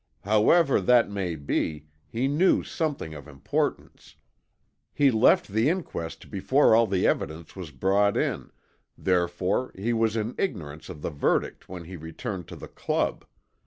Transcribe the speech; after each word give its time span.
However 0.21 0.81
that 0.81 1.11
may 1.11 1.35
be, 1.35 1.85
he 2.09 2.27
knew 2.27 2.63
something 2.63 3.13
of 3.13 3.27
importance. 3.27 4.15
He 4.95 5.11
left 5.11 5.49
the 5.49 5.69
inquest 5.69 6.31
before 6.31 6.73
all 6.73 6.87
the 6.87 7.05
evidence 7.05 7.55
was 7.55 7.69
brought 7.69 8.17
in, 8.17 8.49
therefore 8.97 9.71
he 9.75 9.93
was 9.93 10.17
in 10.17 10.33
ignorance 10.39 10.89
of 10.89 11.03
the 11.03 11.11
verdict 11.11 11.69
when 11.69 11.83
he 11.83 11.97
returned 11.97 12.47
to 12.47 12.55
the 12.55 12.67
Club. 12.67 13.25